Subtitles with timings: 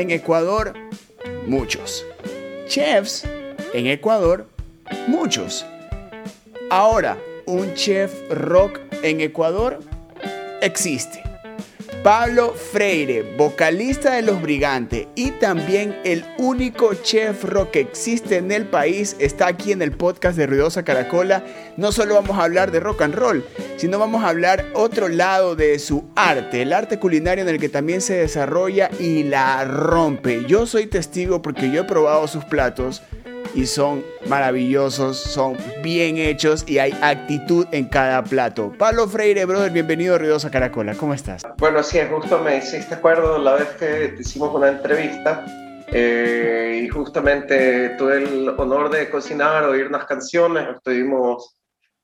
[0.00, 0.74] en Ecuador,
[1.46, 2.04] muchos.
[2.66, 3.24] Chefs
[3.74, 4.46] en Ecuador,
[5.06, 5.66] muchos.
[6.70, 9.80] Ahora, un chef rock en Ecuador
[10.60, 11.27] existe.
[12.08, 18.50] Pablo Freire, vocalista de Los Brigantes y también el único chef rock que existe en
[18.50, 21.44] el país, está aquí en el podcast de Ruidosa Caracola.
[21.76, 23.44] No solo vamos a hablar de rock and roll,
[23.76, 27.68] sino vamos a hablar otro lado de su arte, el arte culinario en el que
[27.68, 30.46] también se desarrolla y la rompe.
[30.46, 33.02] Yo soy testigo porque yo he probado sus platos
[33.54, 38.72] y son maravillosos, son bien hechos y hay actitud en cada plato.
[38.78, 41.42] Pablo Freire, brother, bienvenido a Ruidosa Caracola, ¿cómo estás?
[41.58, 45.44] Bueno, sí, justo me hiciste acuerdo la vez que hicimos una entrevista
[45.88, 51.56] eh, y justamente tuve el honor de cocinar, oír unas canciones, estuvimos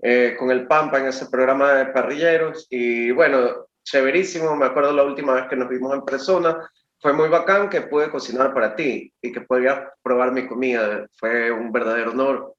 [0.02, 5.04] eh, con el Pampa en ese programa de parrilleros y bueno, chéverísimo, me acuerdo la
[5.04, 6.70] última vez que nos vimos en persona,
[7.04, 11.06] fue muy bacán que pude cocinar para ti y que podías probar mi comida.
[11.18, 12.54] Fue un verdadero honor.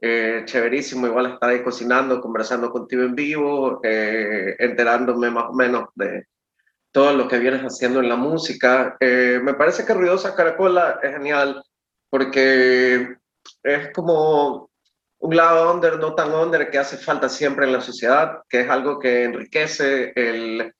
[0.00, 5.88] Eh, chéverísimo, igual estar ahí cocinando, conversando contigo en vivo, eh, enterándome más o menos
[5.96, 6.28] de
[6.92, 8.96] todo lo que vienes haciendo en la música.
[9.00, 11.60] Eh, me parece que Ruidosa Caracola es genial
[12.08, 13.16] porque
[13.64, 14.70] es como
[15.18, 18.70] un lado under, no tan under, que hace falta siempre en la sociedad, que es
[18.70, 20.72] algo que enriquece el,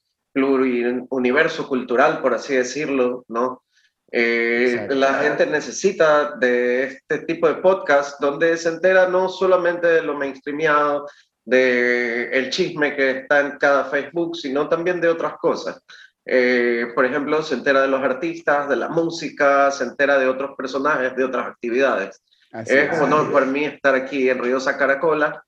[0.45, 3.63] universo cultural, por así decirlo, ¿no?
[4.11, 10.03] Eh, la gente necesita de este tipo de podcast donde se entera no solamente de
[10.03, 11.07] lo mainstreamado,
[11.45, 15.83] de el chisme que está en cada Facebook, sino también de otras cosas.
[16.25, 20.55] Eh, por ejemplo, se entera de los artistas, de la música, se entera de otros
[20.57, 22.23] personajes, de otras actividades.
[22.67, 25.43] es un honor para mí estar aquí en Ruidosa Caracola.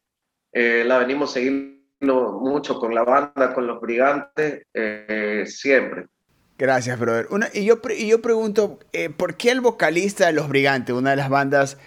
[0.53, 6.07] Eh, la venimos seguir mucho con la banda, con los brigantes, eh, siempre.
[6.59, 7.27] Gracias, brother.
[7.55, 11.17] y, yo, y yo pregunto, eh, ¿por qué el vocalista de Los Brigantes, una de
[11.17, 11.79] las bandas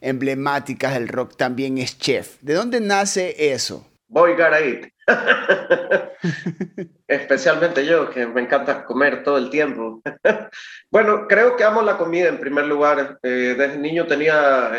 [0.00, 2.36] emblemáticas del rock, también es chef?
[2.42, 3.86] ¿De dónde nace eso?
[4.08, 4.86] Voy Garaid.
[7.08, 10.02] Especialmente yo, que me encanta comer todo el tiempo.
[10.90, 13.18] bueno, creo que amo la comida en primer lugar.
[13.22, 14.70] Eh, desde niño tenía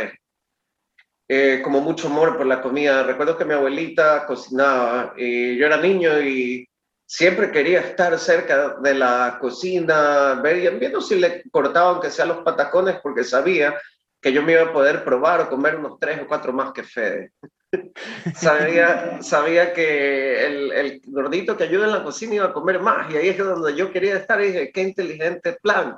[1.31, 3.03] eh, como mucho amor por la comida.
[3.03, 6.67] Recuerdo que mi abuelita cocinaba y yo era niño y
[7.06, 12.39] siempre quería estar cerca de la cocina, ver, viendo si le cortaba aunque sea los
[12.39, 13.79] patacones porque sabía
[14.19, 16.81] que yo me iba a poder probar o comer unos tres o cuatro más que
[16.81, 17.31] Fede.
[18.35, 23.18] sabía, sabía que el, gordito que ayuda en la cocina iba a comer más y
[23.18, 25.95] ahí es donde yo quería estar dije, qué inteligente plan.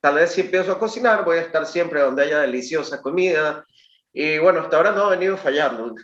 [0.00, 3.64] Tal vez si empiezo a cocinar voy a estar siempre donde haya deliciosa comida
[4.12, 5.94] y bueno, hasta ahora no ha venido fallando.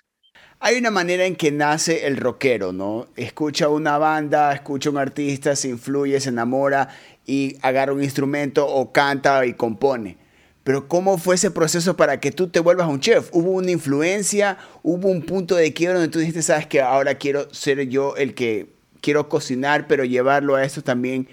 [0.61, 3.07] Hay una manera en que nace el rockero, ¿no?
[3.17, 6.89] Escucha una banda, escucha un artista, se influye, se enamora
[7.27, 10.17] y agarra un instrumento o canta y compone.
[10.63, 13.29] Pero ¿cómo fue ese proceso para que tú te vuelvas un chef?
[13.33, 14.57] ¿Hubo una influencia?
[14.83, 18.35] ¿Hubo un punto de quiebra donde tú dijiste, sabes que ahora quiero ser yo el
[18.35, 18.71] que
[19.03, 21.29] quiero cocinar, pero llevarlo a esto también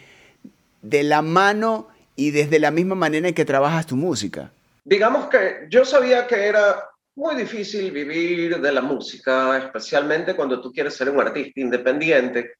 [0.81, 4.51] de la mano y desde la misma manera en que trabajas tu música?
[4.83, 10.71] Digamos que yo sabía que era muy difícil vivir de la música, especialmente cuando tú
[10.71, 12.55] quieres ser un artista independiente.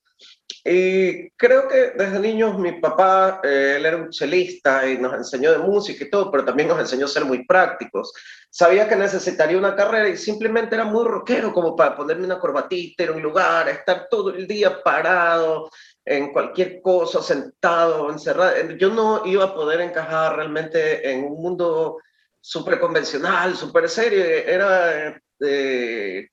[0.64, 5.52] Y creo que desde niños mi papá, eh, él era un chelista y nos enseñó
[5.52, 8.14] de música y todo, pero también nos enseñó a ser muy prácticos.
[8.50, 13.06] Sabía que necesitaría una carrera y simplemente era muy rockero como para ponerme una corbatita
[13.06, 15.72] en un lugar, estar todo el día parado
[16.06, 18.72] en cualquier cosa, sentado, encerrado.
[18.78, 21.98] Yo no iba a poder encajar realmente en un mundo
[22.42, 26.28] súper convencional, súper serio, era eh,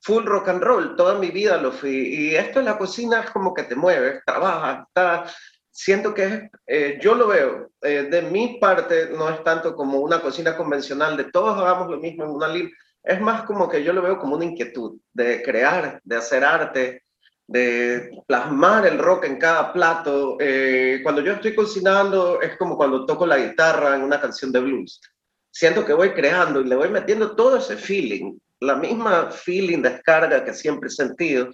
[0.00, 1.90] full rock and roll, toda mi vida lo fui.
[1.90, 5.26] Y esto en la cocina es como que te mueves, trabajas, está,
[5.70, 10.20] siento que eh, yo lo veo, eh, de mi parte no es tanto como una
[10.20, 12.72] cocina convencional de todos hagamos lo mismo en una línea,
[13.02, 17.04] es más como que yo lo veo como una inquietud de crear, de hacer arte,
[17.46, 20.36] de plasmar el rock en cada plato.
[21.02, 25.00] cuando yo estoy cocinando es como cuando toco la guitarra en una canción de blues
[25.50, 30.44] siento que voy creando y le voy metiendo todo ese feeling, la misma feeling, descarga
[30.44, 31.50] que siempre he sentido.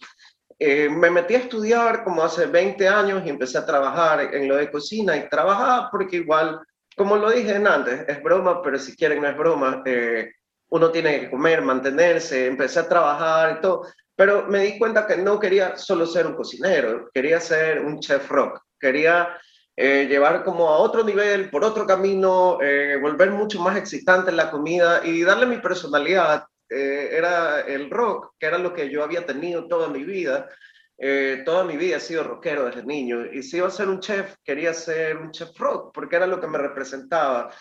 [0.58, 4.56] Eh, me metí a estudiar como hace 20 años y empecé a trabajar en lo
[4.56, 6.60] de cocina y trabajaba porque igual,
[6.96, 10.30] como lo dije antes, es broma, pero si quieren no es broma, eh,
[10.70, 15.16] uno tiene que comer, mantenerse, empecé a trabajar y todo, pero me di cuenta que
[15.18, 19.36] no quería solo ser un cocinero, quería ser un chef rock, quería
[19.76, 24.50] eh, llevar como a otro nivel, por otro camino, eh, volver mucho más excitante la
[24.50, 26.44] comida y darle mi personalidad.
[26.68, 30.48] Eh, era el rock, que era lo que yo había tenido toda mi vida.
[30.98, 34.00] Eh, toda mi vida he sido rockero desde niño y si iba a ser un
[34.00, 37.52] chef, quería ser un chef rock porque era lo que me representaba.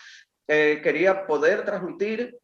[0.48, 2.34] Eh, quería poder transmitir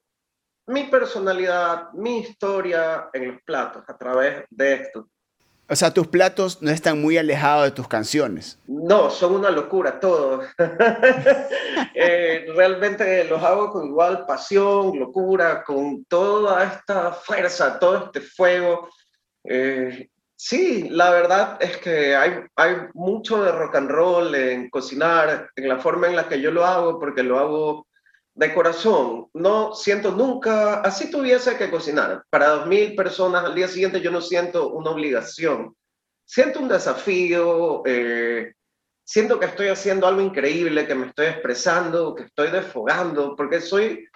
[0.66, 5.08] mi personalidad, mi historia en los platos a través de esto.
[5.69, 8.59] O sea, tus platos no están muy alejados de tus canciones.
[8.67, 10.47] No, son una locura todos.
[11.94, 18.88] Eh, realmente los hago con igual pasión, locura, con toda esta fuerza, todo este fuego.
[19.44, 25.50] Eh, sí, la verdad es que hay, hay mucho de rock and roll en cocinar,
[25.55, 27.87] en la forma en la que yo lo hago, porque lo hago
[28.34, 33.69] de corazón, no siento nunca, así tuviese que cocinar para dos mil personas al día
[33.69, 35.76] siguiente, yo no siento una obligación.
[36.25, 38.55] Siento un desafío, eh,
[39.05, 44.06] siento que estoy haciendo algo increíble, que me estoy expresando, que estoy desfogando, porque soy,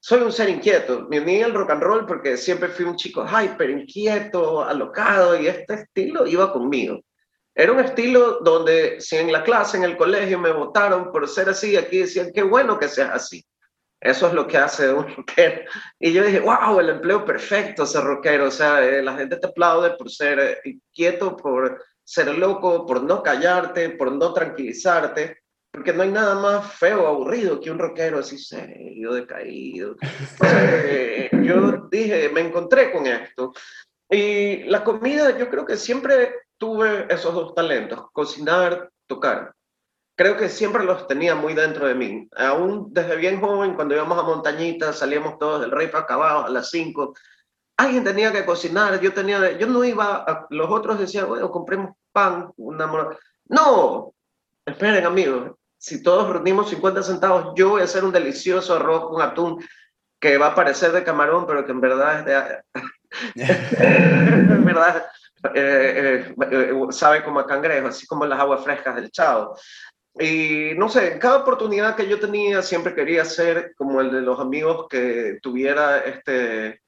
[0.00, 1.06] soy un ser inquieto.
[1.10, 5.48] Me uní al rock and roll porque siempre fui un chico hyper, inquieto, alocado, y
[5.48, 7.00] este estilo iba conmigo.
[7.54, 11.50] Era un estilo donde si en la clase, en el colegio me votaron por ser
[11.50, 13.44] así, aquí decían, qué bueno que seas así.
[14.00, 15.62] Eso es lo que hace un rockero.
[15.98, 18.46] Y yo dije, wow, el empleo perfecto ser rockero.
[18.46, 23.02] O sea, eh, la gente te aplaude por ser eh, inquieto, por ser loco, por
[23.02, 25.38] no callarte, por no tranquilizarte.
[25.72, 29.96] Porque no hay nada más feo, aburrido que un rockero así serio, decaído.
[30.88, 33.52] Eh, yo dije, me encontré con esto.
[34.08, 39.55] Y la comida, yo creo que siempre tuve esos dos talentos, cocinar, tocar
[40.16, 42.28] creo que siempre los tenía muy dentro de mí.
[42.36, 46.48] Aún desde bien joven, cuando íbamos a montañitas, salíamos todos del rey para acabar a
[46.48, 47.14] las 5.
[47.76, 51.94] Alguien tenía que cocinar, yo tenía, yo no iba, a, los otros decían, bueno, compremos
[52.10, 52.90] pan, una
[53.48, 54.14] No,
[54.64, 59.20] esperen amigos, si todos reunimos 50 centavos, yo voy a hacer un delicioso arroz con
[59.20, 59.62] atún
[60.18, 62.62] que va a parecer de camarón, pero que en verdad es de...
[64.54, 65.06] en verdad
[65.54, 69.56] eh, eh, eh, sabe como a cangrejo, así como las aguas frescas del chavo.
[70.18, 74.40] Y no sé, cada oportunidad que yo tenía siempre quería ser como el de los
[74.40, 76.80] amigos que tuviera, este,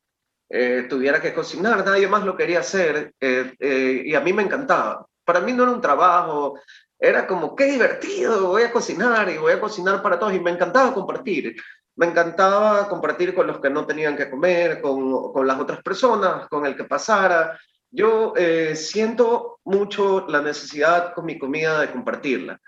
[0.48, 4.42] eh, tuviera que cocinar, nadie más lo quería hacer eh, eh, y a mí me
[4.42, 5.06] encantaba.
[5.24, 6.58] Para mí no era un trabajo,
[6.98, 10.50] era como, qué divertido, voy a cocinar y voy a cocinar para todos y me
[10.50, 11.54] encantaba compartir.
[11.96, 16.48] Me encantaba compartir con los que no tenían que comer, con, con las otras personas,
[16.48, 17.58] con el que pasara.
[17.90, 18.34] Yo
[18.74, 22.60] siento mucho la necesidad con mi comida de compartirla.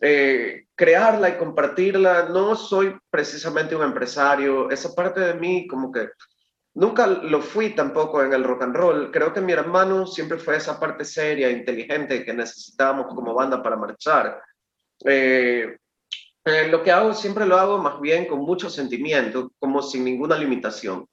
[0.00, 2.28] Eh, crearla y compartirla.
[2.28, 4.70] No soy precisamente un empresario.
[4.70, 6.10] Esa parte de mí como que
[6.74, 9.10] nunca lo fui tampoco en el rock and roll.
[9.10, 13.76] Creo que mi hermano siempre fue esa parte seria, inteligente que necesitábamos como banda para
[13.76, 14.42] marchar.
[15.04, 15.76] Eh,
[16.44, 20.36] eh, lo que hago siempre lo hago más bien con mucho sentimiento, como sin ninguna
[20.36, 21.06] limitación.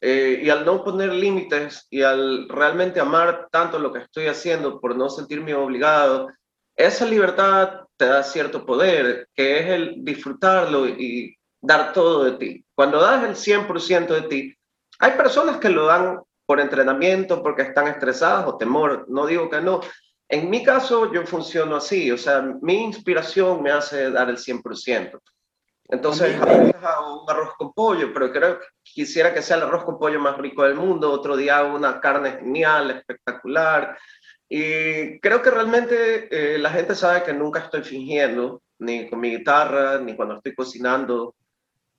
[0.00, 4.96] Y al no poner límites y al realmente amar tanto lo que estoy haciendo por
[4.96, 6.28] no sentirme obligado,
[6.76, 12.64] esa libertad te da cierto poder, que es el disfrutarlo y dar todo de ti.
[12.74, 14.54] Cuando das el 100% de ti,
[15.00, 19.60] hay personas que lo dan por entrenamiento, porque están estresadas o temor, no digo que
[19.60, 19.80] no.
[20.28, 25.20] En mi caso, yo funciono así, o sea, mi inspiración me hace dar el 100%.
[25.90, 29.98] Entonces, hago un arroz con pollo, pero creo que quisiera que sea el arroz con
[29.98, 31.10] pollo más rico del mundo.
[31.10, 33.96] Otro día hago una carne genial, espectacular.
[34.48, 39.30] Y creo que realmente eh, la gente sabe que nunca estoy fingiendo, ni con mi
[39.36, 41.34] guitarra, ni cuando estoy cocinando,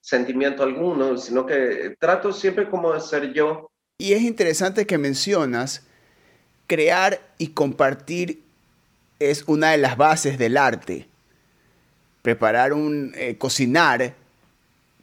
[0.02, 3.72] sentimiento alguno, sino que trato siempre como de ser yo.
[3.98, 5.86] Y es interesante que mencionas,
[6.68, 8.44] crear y compartir
[9.20, 11.08] es una de las bases del arte.
[12.30, 14.14] Preparar un, eh, cocinar,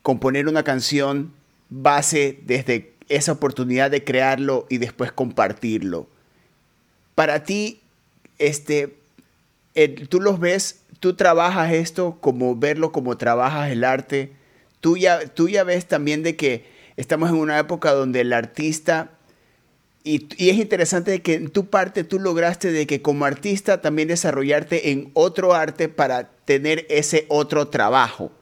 [0.03, 1.33] componer una canción,
[1.71, 6.07] base desde esa oportunidad de crearlo y después compartirlo
[7.17, 7.81] para ti,
[8.39, 8.95] este,
[10.09, 14.33] tú los ves, tú trabajas esto como verlo como trabajas el arte.
[14.81, 16.67] Tú ya, tú ya ves también de que
[16.97, 19.11] estamos en una época donde el artista,
[20.05, 24.09] y, y, es interesante que en tu parte tú lograste de que como artista también
[24.09, 28.33] desarrollarte en otro arte para tener ese otro trabajo.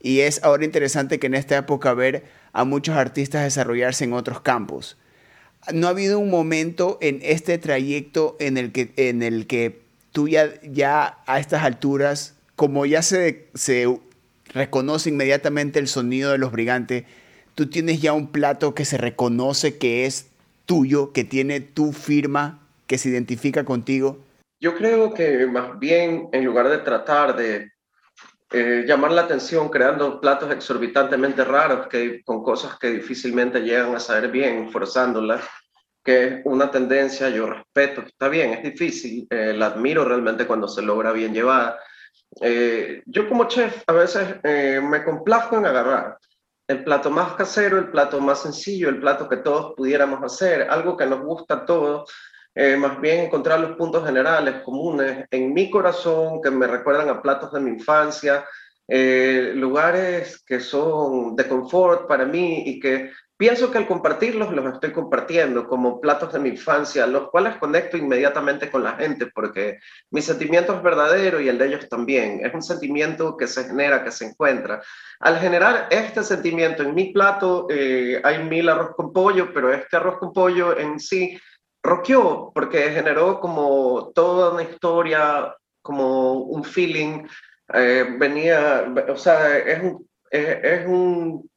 [0.00, 4.42] Y es ahora interesante que en esta época ver a muchos artistas desarrollarse en otros
[4.42, 4.98] campos
[5.72, 9.80] no ha habido un momento en este trayecto en el que, en el que
[10.12, 13.98] tú ya, ya a estas alturas, como ya se, se
[14.46, 17.04] reconoce inmediatamente el sonido de los brigantes,
[17.54, 20.26] tú tienes ya un plato que se reconoce que es
[20.64, 24.18] tuyo, que tiene tu firma, que se identifica contigo?
[24.60, 27.72] Yo creo que más bien en lugar de tratar de
[28.50, 34.00] eh, llamar la atención creando platos exorbitantemente raros que, con cosas que difícilmente llegan a
[34.00, 35.42] saber bien, forzándolas.
[36.02, 40.66] que es una tendencia, yo respeto, está bien, es difícil, eh, la admiro realmente cuando
[40.66, 41.78] se logra bien llevada.
[42.40, 46.18] Eh, yo como chef a veces eh, me complazco en agarrar
[46.66, 50.96] el plato más casero, el plato más sencillo, el plato que todos pudiéramos hacer, algo
[50.96, 52.10] que nos gusta a todos,
[52.78, 57.52] más bien encontrar los puntos generales, comunes, en mi corazón, que me recuerdan a platos
[57.52, 58.44] de mi infancia,
[58.88, 64.90] lugares que son de confort para mí y que Pienso que al compartirlos los estoy
[64.90, 69.78] compartiendo como platos de mi infancia, los cuales conecto inmediatamente con la gente porque
[70.10, 72.44] mi sentimiento es verdadero y el de ellos también.
[72.44, 74.82] Es un sentimiento que se genera, que se encuentra.
[75.20, 79.96] Al generar este sentimiento en mi plato, eh, hay mil arroz con pollo, pero este
[79.96, 81.38] arroz con pollo en sí
[81.88, 87.26] roqueó porque generó como toda una historia, como un feeling.
[87.74, 91.48] Eh, venía, o sea, es un, es un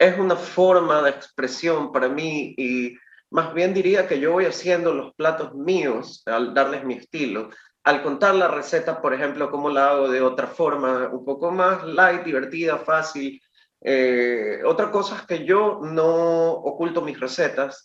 [0.00, 2.96] es una forma de expresión para mí y
[3.28, 7.50] más bien diría que yo voy haciendo los platos míos al darles mi estilo.
[7.84, 11.84] Al contar la receta, por ejemplo, cómo la hago de otra forma, un poco más
[11.84, 13.40] light, divertida, fácil.
[13.82, 17.84] Eh, otra cosa es que yo no oculto mis recetas.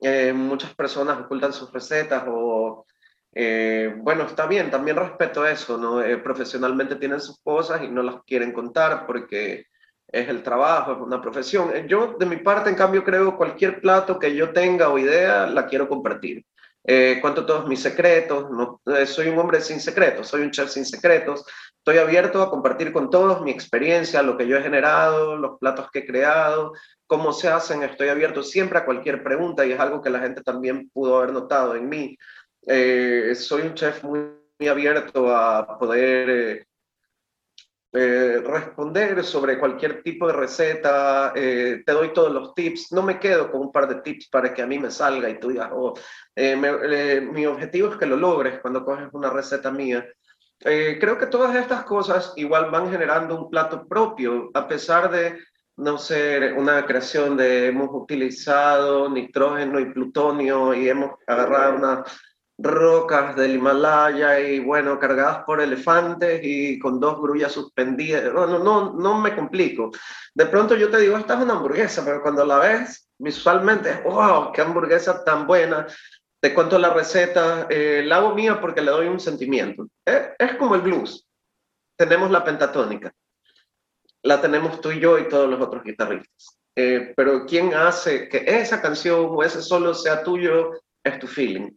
[0.00, 2.84] Eh, muchas personas ocultan sus recetas o,
[3.32, 6.02] eh, bueno, está bien, también respeto eso, ¿no?
[6.22, 9.66] profesionalmente tienen sus cosas y no las quieren contar porque
[10.08, 11.70] es el trabajo, es una profesión.
[11.88, 15.66] Yo, de mi parte, en cambio, creo cualquier plato que yo tenga o idea, la
[15.66, 16.44] quiero compartir.
[16.88, 20.70] Eh, cuento todos mis secretos, no, eh, soy un hombre sin secretos, soy un chef
[20.70, 21.44] sin secretos,
[21.78, 25.90] estoy abierto a compartir con todos mi experiencia, lo que yo he generado, los platos
[25.90, 26.74] que he creado,
[27.06, 30.42] cómo se hacen, estoy abierto siempre a cualquier pregunta y es algo que la gente
[30.42, 32.16] también pudo haber notado en mí.
[32.66, 34.20] Eh, soy un chef muy,
[34.58, 36.66] muy abierto a poder eh,
[37.98, 43.18] eh, responder sobre cualquier tipo de receta, eh, te doy todos los tips, no me
[43.18, 45.70] quedo con un par de tips para que a mí me salga y tú digas,
[45.72, 45.94] oh,
[46.34, 50.06] eh, mi objetivo es que lo logres cuando coges una receta mía.
[50.58, 55.38] creo que todas estas cosas igual van generando un plato propio, a pesar de
[55.76, 62.04] no ser una creación de hemos utilizado nitrógeno y plutonio y hemos agarrado una
[62.58, 68.32] rocas del Himalaya y bueno, cargadas por elefantes y con dos grullas suspendidas.
[68.32, 69.90] No, no, no, no me complico.
[70.34, 74.52] De pronto yo te digo, esta es una hamburguesa, pero cuando la ves visualmente, wow,
[74.52, 75.86] qué hamburguesa tan buena.
[76.40, 79.88] Te cuento la receta, eh, la hago mía porque le doy un sentimiento.
[80.06, 81.26] Eh, es como el blues.
[81.98, 83.12] Tenemos la pentatónica.
[84.26, 86.58] La tenemos tú y yo y todos los otros guitarristas.
[86.74, 90.72] Eh, pero ¿quién hace que esa canción o ese solo sea tuyo?
[91.02, 91.70] Es tu feeling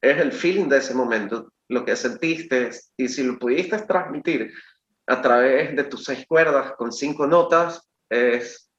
[0.00, 4.52] es el feeling de ese momento, lo que sentiste, y si lo pudiste transmitir
[5.06, 8.70] a través de tus seis cuerdas con cinco notas, es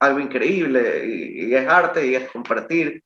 [0.00, 3.02] algo increíble y, es arte y es compartir,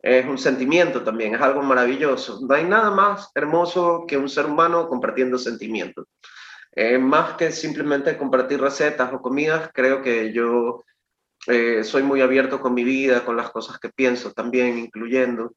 [0.00, 2.40] es un sentimiento también, es algo maravilloso.
[2.46, 6.06] No hay nada más hermoso que un ser humano compartiendo sentimientos.
[6.76, 10.82] Eh, más que simplemente compartir recetas o comidas, creo que yo
[11.46, 15.54] eh, soy muy abierto con mi vida, con las cosas que pienso también, incluyendo.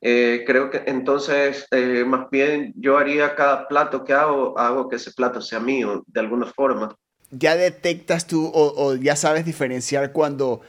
[0.00, 4.96] Eh, creo que entonces, eh, más bien yo haría cada plato que hago, hago que
[4.96, 6.96] ese plato sea mío, de alguna forma.
[7.30, 10.60] Ya detectas tú o, ya sabes diferenciar cuando,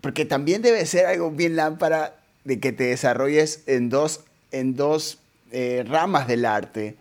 [0.00, 5.18] porque también debe ser algo bien lámpara de que te desarrolles en dos, en dos
[5.52, 6.96] eh, ramas del arte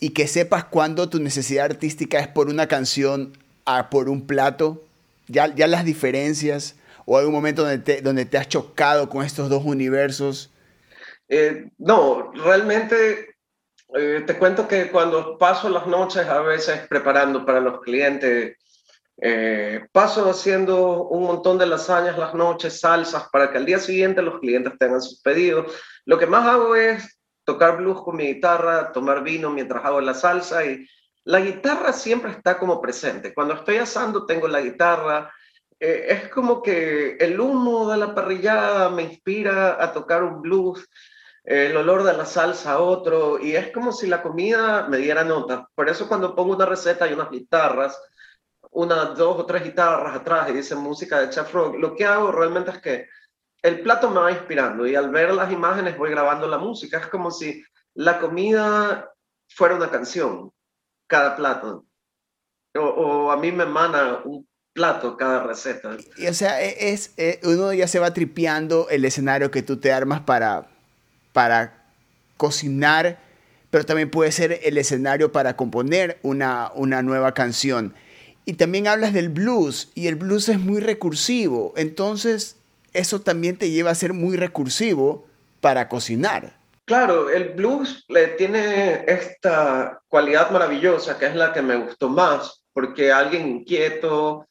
[0.00, 4.82] y que sepas cuándo tu necesidad artística es por una canción a por un plato,
[5.28, 6.76] ya, ya las diferencias
[7.06, 10.50] o hay un momento donde te, donde te has chocado con estos dos universos
[11.32, 13.36] eh, no, realmente
[13.94, 18.56] eh, te cuento que cuando paso las noches a veces preparando para los clientes,
[19.22, 24.22] eh, paso haciendo un montón de lasañas las noches, salsas, para que al día siguiente
[24.22, 25.72] los clientes tengan sus pedidos.
[26.04, 27.19] Lo que más hago es
[27.52, 30.86] tocar blues con mi guitarra, tomar vino mientras hago la salsa y
[31.24, 33.34] la guitarra siempre está como presente.
[33.34, 35.32] Cuando estoy asando tengo la guitarra.
[35.78, 40.86] es como que el humo de la parrillada me inspira a tocar un blues
[41.44, 45.68] el olor de la salsa otro, y es como si la comida me diera nota.
[45.74, 48.00] Por eso cuando pongo una receta y unas guitarras,
[48.72, 52.30] unas dos o tres guitarras atrás y dice música de Chef Rock, lo que hago
[52.30, 53.08] realmente es que
[53.62, 56.98] el plato me va inspirando y al ver las imágenes voy grabando la música.
[56.98, 57.62] Es como si
[57.94, 59.12] la comida
[59.48, 60.52] fuera una canción,
[61.06, 61.84] cada plato.
[62.74, 65.96] O, a mí me emana un plato cada receta.
[66.16, 69.78] Y, o sea, e, es, es, uno ya se va tripeando el escenario que tú
[69.78, 70.68] te armas para,
[71.32, 71.84] para
[72.36, 73.20] cocinar,
[73.70, 77.94] pero también puede ser el escenario para componer una, una nueva canción.
[78.46, 81.74] Y también hablas del blues, y el blues es muy recursivo.
[81.76, 82.59] Entonces,
[82.92, 85.26] eso también te lleva a ser muy recursivo
[85.60, 86.58] para cocinar.
[86.84, 92.64] Claro, el blues le tiene esta cualidad maravillosa que es la que me gustó más,
[92.72, 94.48] porque alguien inquieto,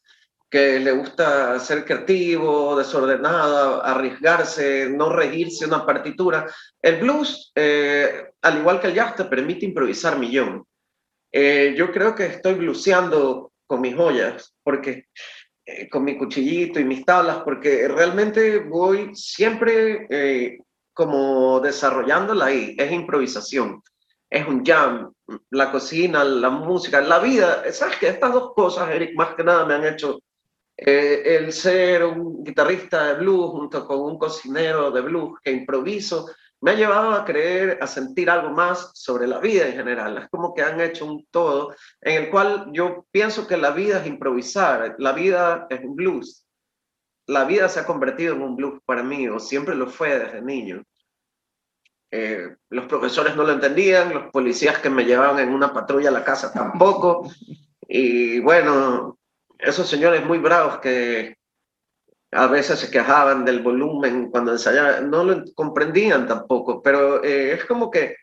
[0.50, 6.48] que le gusta ser creativo, desordenado, arriesgarse, no regirse una partitura.
[6.82, 10.66] El blues, eh, al igual que el jazz, te permite improvisar millón.
[11.32, 15.06] Eh, yo creo que estoy bluseando con mis joyas, porque
[15.70, 20.58] eh, con mi cuchillito y mis tablas, porque realmente voy siempre
[20.94, 22.76] como desarrollándola ahí.
[22.78, 23.82] Es improvisación,
[24.30, 25.12] es un jam,
[25.52, 27.64] la cocina, la música, la vida.
[27.72, 30.20] Sabes que estas dos cosas, Eric, más que nada me han hecho
[30.82, 36.28] eh, el ser un guitarrista de blues junto con un cocinero de blues que improviso,
[36.62, 40.18] me ha llevado a creer, a sentir algo más sobre la vida en general.
[40.18, 44.02] Es como que han hecho un todo en el cual yo pienso que la vida
[44.02, 46.46] es improvisar, la vida es un blues.
[47.28, 50.42] La vida se ha convertido en un blues para mí, o siempre lo fue desde
[50.42, 50.84] niño.
[52.12, 56.14] Eh, los profesores no lo entendían, los policías que me llevaban en una patrulla a
[56.14, 57.30] la casa tampoco.
[57.88, 59.20] Y bueno,
[59.60, 61.39] esos señores muy bravos que
[62.32, 67.66] a veces se quejaban del volumen cuando ensayaban, no lo comprendían tampoco, pero eh, es
[67.66, 68.16] como que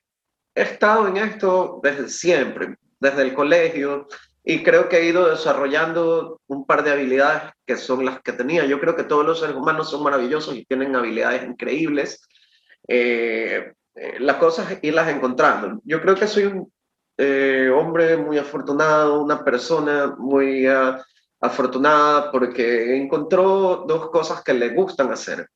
[0.55, 4.07] he estado en esto desde siempre, desde el colegio,
[4.45, 8.65] y creo que he ido desarrollando un par de habilidades que son las que tenía.
[8.65, 12.23] Yo creo que todos los seres humanos son maravillosos y tienen habilidades increíbles.
[12.87, 15.81] Eh, eh, las cosas irlas encontrando.
[15.83, 16.73] Yo creo que soy un
[17.75, 20.65] hombre muy afortunado, una persona muy...
[20.69, 21.05] Ah,
[21.41, 25.49] afortunada porque encontró dos cosas que le gustan hacer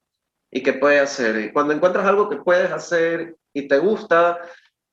[0.51, 1.41] y que puede hacer.
[1.41, 4.39] Y cuando encuentras algo que puedes hacer y te gusta,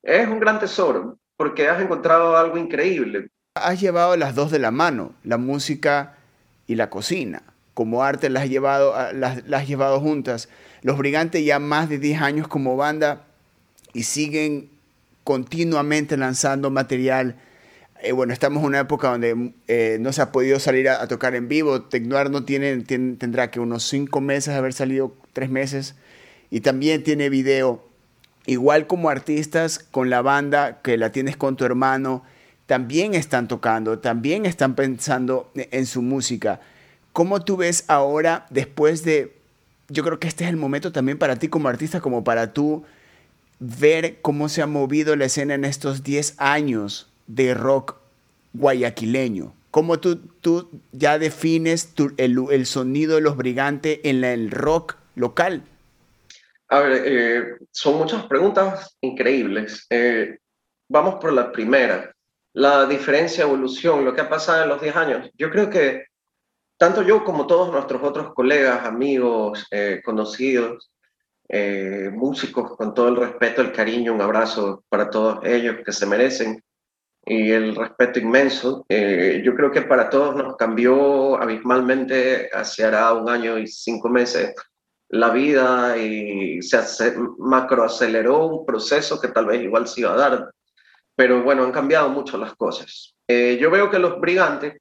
[0.02, 3.28] es un gran tesoro porque has encontrado algo increíble.
[3.54, 6.16] Has llevado las dos de la mano, la música
[6.66, 7.42] y la cocina.
[7.74, 10.48] Como arte las has llevado, las, las has llevado juntas.
[10.82, 13.24] Los Brigantes ya más de 10 años como banda
[13.92, 14.70] y siguen
[15.24, 17.36] continuamente lanzando material
[18.00, 21.34] eh, bueno, estamos en una época donde eh, no se ha podido salir a, tocar
[21.34, 21.82] en vivo.
[21.82, 25.96] Tecnoar no tiene, tendrá que unos cinco meses haber salido, tres meses.
[26.50, 27.84] Y también tiene video.
[28.46, 32.22] Igual como artistas con la banda que la tienes con tu hermano,
[32.66, 36.60] también están tocando, también están pensando en su música.
[37.12, 39.34] ¿Cómo tú ves ahora, después de,
[39.88, 42.84] yo creo que este es el momento también para ti como artista, como para tú,
[43.58, 47.94] ver cómo se ha movido la escena en estos 10 años de rock
[48.52, 49.54] guayaquileño?
[49.70, 55.62] ¿Cómo tú, tú ya defines el, sonido de los brigantes en el rock local?
[56.70, 59.86] Eh, son muchas preguntas increíbles.
[59.90, 60.38] Eh,
[60.88, 62.12] vamos por la primera,
[62.54, 65.30] la diferencia, evolución, lo que ha pasado en los 10 años.
[65.34, 66.06] Yo creo que
[66.78, 70.90] tanto yo como todos nuestros otros colegas, amigos, eh, conocidos,
[72.12, 76.62] músicos, con todo el respeto, el cariño, un abrazo para todos ellos que se merecen
[77.28, 78.86] y el respeto inmenso.
[78.88, 84.54] Eh, yo creo que para todos nos cambió abismalmente hacia un año y cinco meses
[85.10, 90.50] la vida y se macroaceleró un proceso que tal vez igual se iba a dar,
[91.16, 93.14] pero bueno, han cambiado mucho las cosas.
[93.26, 94.74] Eh, yo veo que los brigantes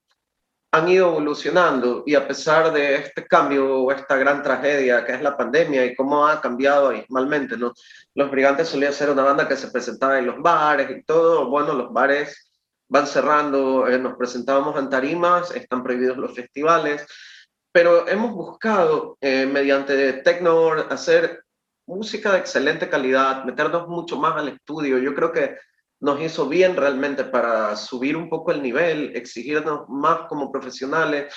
[0.72, 5.22] han ido evolucionando y a pesar de este cambio o esta gran tragedia que es
[5.22, 7.74] la pandemia y cómo ha cambiado abismalmente, ¿no?
[8.16, 11.74] Los Brigantes solía ser una banda que se presentaba en los bares y todo, bueno,
[11.74, 12.52] los bares
[12.90, 17.06] van cerrando, eh, nos presentábamos en tarimas, están prohibidos los festivales,
[17.72, 21.44] pero hemos buscado eh, mediante Tecnor hacer
[21.86, 24.98] música de excelente calidad, meternos mucho más al estudio.
[24.98, 25.58] Yo creo que
[26.00, 31.34] nos hizo bien realmente para subir un poco el nivel, exigirnos más como profesionales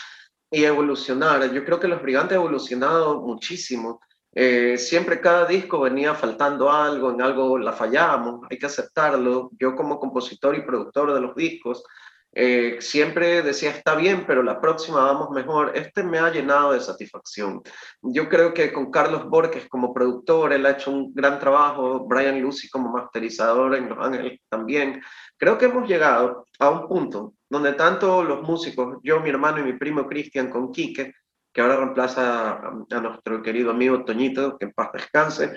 [0.51, 1.51] y evolucionar.
[1.53, 4.01] Yo creo que los Brigantes han evolucionado muchísimo.
[4.33, 9.51] Eh, siempre cada disco venía faltando algo, en algo la fallamos, hay que aceptarlo.
[9.59, 11.83] Yo como compositor y productor de los discos,
[12.33, 15.73] eh, siempre decía, está bien, pero la próxima vamos mejor.
[15.75, 17.61] Este me ha llenado de satisfacción.
[18.03, 22.41] Yo creo que con Carlos Borges como productor, él ha hecho un gran trabajo, Brian
[22.41, 25.03] Lucy como masterizador en Los Ángeles también.
[25.37, 29.65] Creo que hemos llegado a un punto donde tanto los músicos, yo, mi hermano y
[29.65, 31.15] mi primo Cristian con Quique,
[31.53, 35.53] que ahora reemplaza a, nuestro querido amigo Toñito, que en paz descanse,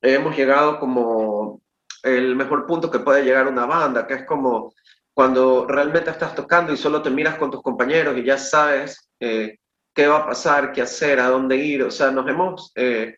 [0.00, 1.60] hemos llegado como
[2.02, 4.72] el mejor punto que puede llegar una banda, que es como
[5.18, 9.58] cuando realmente estás tocando y solo te miras con tus compañeros y ya sabes eh,
[9.92, 11.82] qué va a pasar, qué hacer, a dónde ir.
[11.82, 13.16] O sea, nos hemos, eh,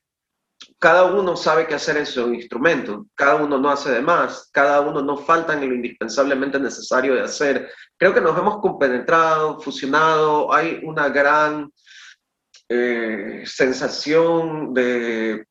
[0.79, 4.81] cada uno sabe qué hacer en su instrumento, cada uno no hace de más, cada
[4.81, 7.71] uno no falta en lo indispensablemente necesario de hacer.
[7.99, 11.71] Creo que nos hemos compenetrado, fusionado, hay una gran
[12.71, 15.45] eh, sensación de,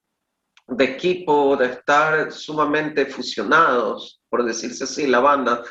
[0.66, 5.62] de equipo, de estar sumamente fusionados, por decirse así, la banda.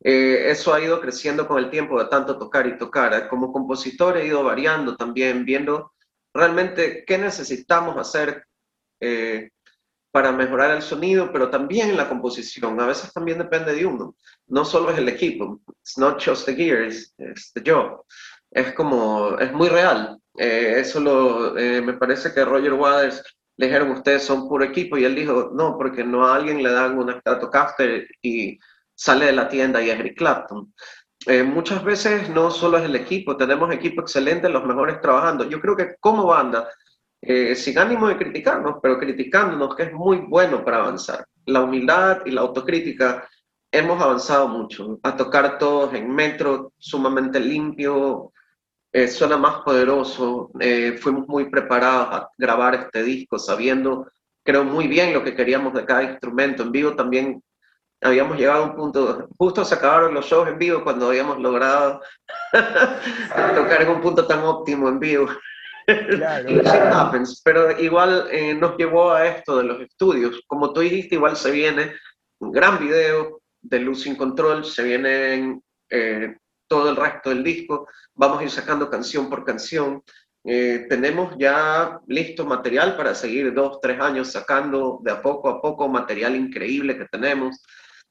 [0.00, 3.28] Eh, eso ha ido creciendo con el tiempo de tanto tocar y tocar.
[3.28, 5.92] Como compositor he ido variando también, viendo
[6.32, 8.44] realmente qué necesitamos hacer
[9.00, 9.50] eh,
[10.12, 12.80] para mejorar el sonido, pero también la composición.
[12.80, 14.14] A veces también depende de uno.
[14.46, 15.60] No solo es el equipo.
[15.80, 18.04] It's not just the gears, it's the job.
[18.50, 20.18] Es como, es muy real.
[20.38, 23.22] Eh, eso lo, me parece que Roger Waters
[23.58, 26.70] le dijeron, ustedes son puro equipo, y él dijo, no, porque no a alguien le
[26.70, 28.58] dan un Stratocaster y
[28.98, 30.74] sale de la tienda y es Eric Clapton.
[31.26, 35.48] Eh, muchas veces no solo es el equipo, tenemos equipo excelente, los mejores trabajando.
[35.48, 36.68] Yo creo que como banda,
[37.22, 41.24] eh, sin ánimo de criticarnos, pero criticándonos, que es muy bueno para avanzar.
[41.46, 43.28] La humildad y la autocrítica,
[43.70, 44.98] hemos avanzado mucho.
[45.04, 48.32] A tocar todos en metro, sumamente limpio,
[48.92, 50.50] eh, suena más poderoso.
[51.00, 54.10] fuimos muy preparados a grabar este disco, sabiendo,
[54.42, 56.64] creo, muy bien lo que queríamos de cada instrumento.
[56.64, 57.42] En vivo también
[58.00, 62.00] habíamos llegado a un punto, justo se acabaron los shows en vivo cuando habíamos logrado
[62.52, 65.28] tocar en un punto tan óptimo en vivo.
[67.44, 70.42] Pero igual eh, nos llevó a esto de los estudios.
[70.46, 71.94] Como tú dijiste, igual se viene
[72.40, 76.36] un gran video de Losing Control, se viene eh,
[76.68, 80.02] todo el resto del disco, vamos a ir sacando canción por canción.
[80.44, 85.60] Eh, tenemos ya listo material para seguir dos, tres años sacando de a poco a
[85.60, 87.62] poco material increíble que tenemos.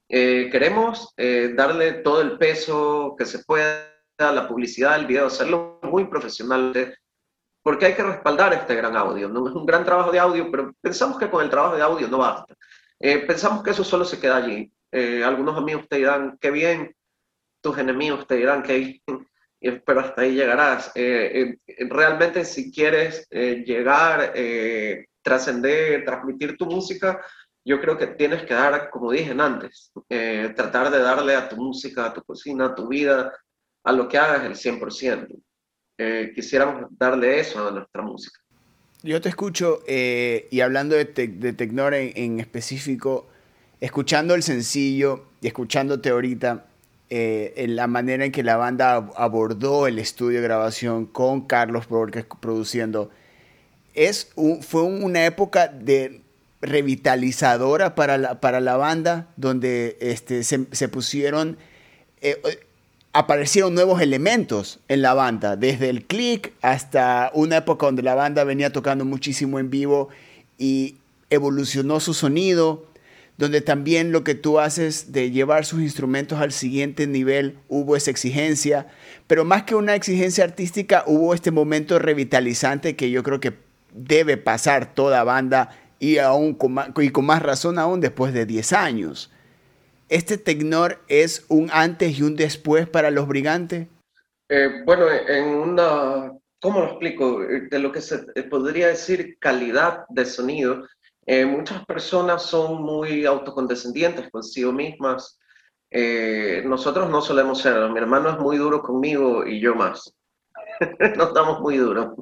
[0.09, 5.27] Eh, queremos eh, darle todo el peso que se pueda a la publicidad del video,
[5.27, 6.95] hacerlo muy profesional,
[7.61, 9.27] porque hay que respaldar este gran audio.
[9.27, 12.07] No es un gran trabajo de audio, pero pensamos que con el trabajo de audio
[12.07, 12.55] no basta.
[12.99, 14.71] Eh, pensamos que eso solo se queda allí.
[15.23, 16.95] algunos amigos te dirán, qué bien,
[17.61, 19.01] tus enemigos te dirán, qué
[19.59, 20.91] bien, pero hasta ahí llegarás.
[20.95, 24.33] realmente si quieres llegar,
[25.21, 27.21] trascender, transmitir tu música,
[27.67, 31.57] yo creo que tienes que dar, como dije antes, eh, tratar de darle a tu
[31.57, 33.33] música, a tu cocina, a tu vida,
[33.83, 35.27] a lo que hagas el 100%.
[35.97, 38.39] Eh, quisiéramos darle eso a nuestra música.
[39.03, 43.27] Yo te escucho eh, y hablando de, de Tecnor en, específico,
[43.81, 46.67] escuchando el sencillo y escuchándote ahorita,
[47.09, 52.25] en la manera en que la banda abordó el estudio de grabación con Carlos Borges
[52.41, 53.11] produciendo,
[53.93, 56.26] es fue una época de
[56.61, 61.57] revitalizadora para la, para la banda, donde este, se, pusieron,
[62.21, 62.39] eh,
[63.13, 68.43] aparecieron nuevos elementos en la banda, desde el click hasta una época donde la banda
[68.43, 70.09] venía tocando muchísimo en vivo
[70.57, 70.95] y
[71.29, 72.85] evolucionó su sonido,
[73.37, 78.09] donde también lo que tú haces de llevar sus instrumentos al siguiente nivel, hubo esa
[78.09, 78.87] exigencia,
[79.27, 83.53] pero más que una exigencia artística, hubo este momento revitalizante que yo creo que
[83.93, 86.73] debe pasar toda banda y, aún con
[87.25, 89.31] más, razón aún después de 10 años.
[90.09, 93.87] ¿Este Tecnor es un antes y un después para los brigantes?
[94.49, 96.31] Eh, bueno, en una,
[96.61, 97.39] ¿cómo lo explico?
[97.39, 100.85] De lo que se podría decir calidad de sonido,
[101.25, 105.37] eh, muchas personas son muy autocondescendientes consigo mismas.
[105.91, 110.13] Eh, nosotros no solemos ser, mi hermano es muy duro conmigo y yo más.
[111.17, 112.15] nos damos muy duro.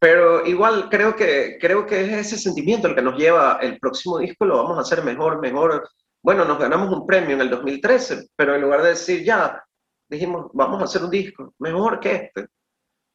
[0.00, 4.18] Pero igual creo que, creo que es ese sentimiento el que nos lleva el próximo
[4.18, 5.88] disco, lo vamos a hacer mejor, mejor.
[6.22, 9.64] Bueno, nos ganamos un premio en el 2013, pero en lugar de decir ya,
[10.08, 12.46] dijimos, vamos a hacer un disco mejor que este.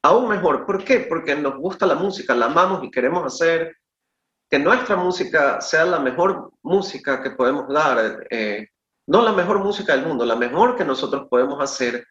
[0.03, 0.65] Aún mejor.
[0.65, 1.01] ¿Por qué?
[1.01, 3.77] Porque nos gusta la música, la amamos y queremos hacer
[4.49, 8.27] que nuestra música sea la mejor música que podemos dar.
[8.29, 8.67] Eh,
[9.07, 12.05] no la mejor música del mundo, la mejor que nosotros podemos hacer.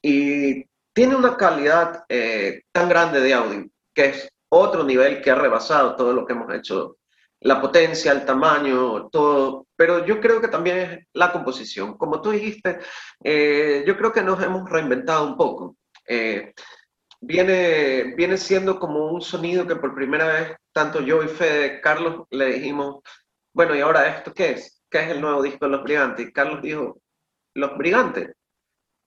[0.00, 5.34] Y tiene una calidad eh, tan grande de audio que es otro nivel que ha
[5.34, 6.98] rebasado todo lo que hemos hecho.
[7.40, 9.66] La potencia, el tamaño, todo.
[9.76, 11.98] Pero yo creo que también es la composición.
[11.98, 12.78] Como tú dijiste,
[13.22, 15.76] eh, yo creo que nos hemos reinventado un poco.
[16.06, 16.54] Eh,
[17.20, 22.26] viene, viene siendo como un sonido que por primera vez, tanto yo y Fede, Carlos,
[22.30, 23.02] le dijimos,
[23.52, 24.82] bueno, ¿y ahora esto qué es?
[24.88, 26.28] ¿Qué es el nuevo disco de Los Brigantes?
[26.28, 26.98] Y Carlos dijo,
[27.54, 28.30] Los Brigantes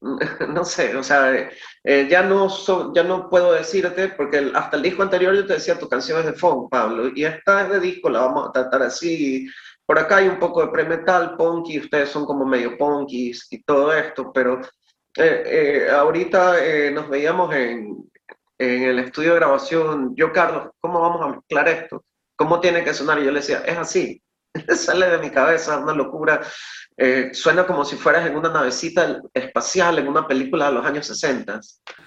[0.49, 1.49] no sé, o sea,
[1.83, 2.47] eh, ya, no
[2.93, 6.25] ya no puedo decirte, porque hasta el disco anterior yo te decía, tu canción es
[6.25, 9.47] de funk, Pablo, y esta es de disco, la vamos a tratar así.
[9.85, 13.93] Por acá hay un poco de pre-metal, punky, ustedes son como medio punkis y todo
[13.93, 14.61] esto, pero
[15.17, 15.43] eh,
[15.87, 16.55] eh, ahorita
[16.91, 18.07] nos veíamos en,
[18.59, 22.03] en el estudio de grabación, yo, Carlos, ¿cómo vamos a mezclar esto?
[22.35, 23.19] ¿Cómo tiene que sonar?
[23.19, 24.21] Y yo le decía, es así,
[24.75, 26.41] sale de mi cabeza, una locura.
[26.97, 31.05] Eh, suena como si fueras en una navecita espacial en una película de los años
[31.07, 31.61] 60.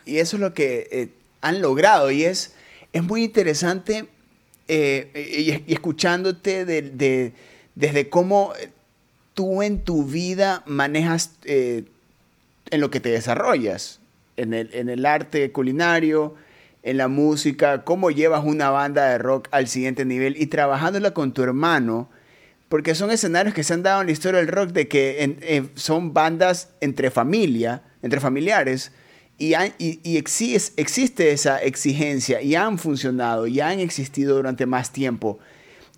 [0.05, 1.09] Y eso es lo que eh,
[1.41, 2.55] han logrado y es
[2.93, 4.09] es muy interesante
[4.67, 7.33] y, escuchándote de,
[7.75, 8.53] desde cómo
[9.35, 11.33] tú en tu vida manejas
[12.71, 14.01] en lo que te desarrollas,
[14.37, 16.35] en el, en el arte culinario,
[16.83, 21.33] en la música, cómo llevas una banda de rock al siguiente nivel y trabajándola con
[21.33, 22.09] tu hermano,
[22.71, 26.15] porque son escenarios que se han dado en la historia del rock de que son
[26.15, 28.93] bandas entre familia, entre familiares,
[29.39, 35.41] y, y, existe, esa exigencia y han funcionado y han existido durante más tiempo.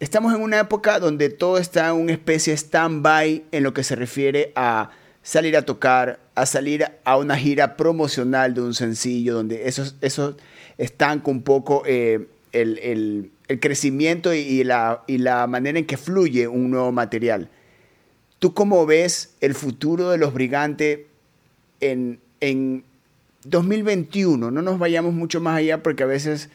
[0.00, 3.84] Estamos en una época donde todo está en una especie de stand-by en lo que
[3.84, 4.90] se refiere a
[5.22, 10.36] salir a tocar, a salir a una gira promocional de un sencillo, donde esos, esos
[10.78, 16.70] estanca un poco eh, el, crecimiento y, la, y la manera en que fluye un
[16.70, 17.48] nuevo material.
[18.38, 21.00] ¿Tú cómo ves el futuro de los brigantes
[21.80, 22.84] en, en
[23.44, 24.50] 2021?
[24.50, 26.50] No nos vayamos mucho más allá porque a veces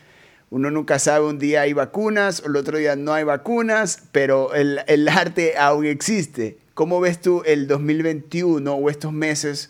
[0.49, 4.81] uno nunca sabe, un día hay vacunas, el otro día no hay vacunas, pero el,
[4.87, 6.57] el arte aún existe.
[6.73, 9.69] ¿Cómo ves tú el 2021 o estos meses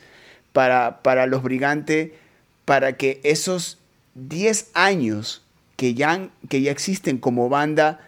[0.53, 2.11] para, para los brigantes
[2.65, 3.77] para que esos
[4.15, 5.46] 10 años
[5.77, 8.01] que ya, que ya existen como banda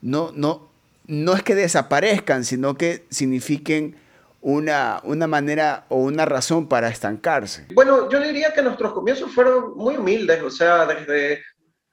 [0.00, 0.68] no, no,
[1.06, 3.96] no es que desaparezcan, sino que signifiquen
[4.40, 7.66] una, una manera o una razón para estancarse?
[7.74, 11.42] Bueno, yo diría que nuestros comienzos fueron muy humildes, o sea, desde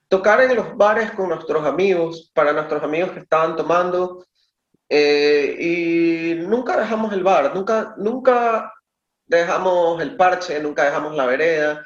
[0.08, 4.28] tocar en los bares con nuestros amigos, para nuestros amigos que estaban tomando,
[4.88, 8.72] eh, y nunca dejamos el bar, nunca, nunca
[9.26, 11.84] dejamos el parche, nunca dejamos la vereda,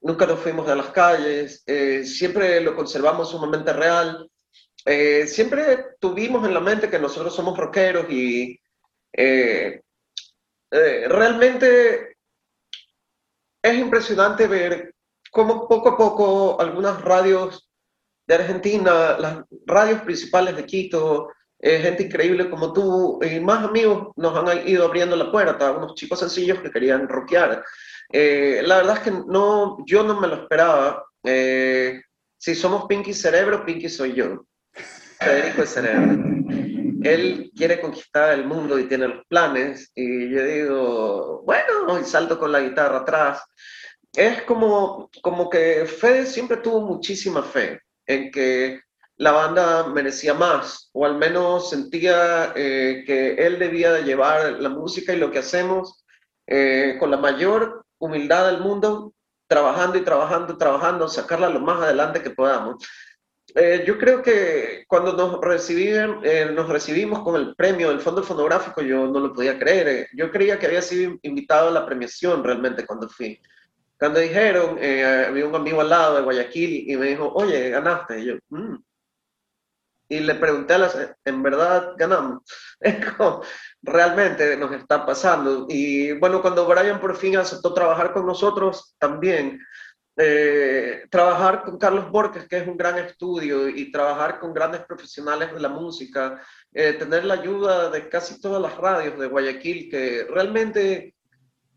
[0.00, 4.28] nunca nos fuimos de las calles, eh, siempre lo conservamos sumamente real.
[4.84, 8.58] Eh, siempre tuvimos en la mente que nosotros somos rockeros y
[10.70, 12.16] realmente
[13.62, 14.94] es impresionante ver
[15.30, 17.68] cómo poco a poco algunas radios
[18.26, 24.08] de Argentina, las radios principales de Quito, eh, gente increíble como tú y más amigos
[24.16, 27.62] nos han ido abriendo la puerta, unos chicos sencillos que querían rockear.
[28.12, 31.04] Eh, la verdad es que no, yo no me lo esperaba.
[31.24, 32.00] Eh,
[32.38, 34.44] si somos Pinky Cerebro, Pinky soy yo.
[35.18, 36.24] Federico es Cerebro.
[37.02, 42.38] Él quiere conquistar el mundo y tiene los planes y yo digo, bueno, y salto
[42.38, 43.42] con la guitarra atrás.
[44.12, 48.80] Es como, como que Fede siempre tuvo muchísima fe en que
[49.16, 54.70] la banda merecía más, o al menos sentía eh, que él debía de llevar la
[54.70, 56.04] música y lo que hacemos
[56.46, 59.12] eh, con la mayor humildad del mundo,
[59.46, 62.84] trabajando y trabajando trabajando, sacarla lo más adelante que podamos.
[63.54, 66.20] Eh, yo creo que cuando nos, reciben,
[66.54, 70.08] nos recibimos con el premio del Fondo Fonográfico, yo no lo podía creer.
[70.14, 73.40] Yo creía que había sido invitado a la premiación realmente cuando fui.
[73.98, 78.20] Cuando dijeron, había un amigo al lado de Guayaquil y me dijo, oye, ganaste.
[78.20, 78.76] Y yo, mm"
[80.10, 82.42] y le pregunté a las, ¿en verdad ganamos?
[83.82, 85.66] realmente nos está pasando.
[85.68, 89.60] Y bueno, cuando Brian por fin aceptó trabajar con nosotros, también
[90.16, 95.52] eh, trabajar con Carlos Borges, que es un gran estudio, y trabajar con grandes profesionales
[95.52, 100.26] de la música, eh, tener la ayuda de casi todas las radios de Guayaquil, que
[100.28, 101.14] realmente